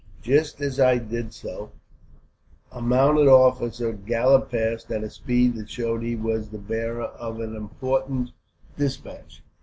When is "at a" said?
4.91-5.11